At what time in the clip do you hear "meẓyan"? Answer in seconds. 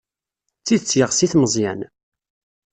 1.37-1.81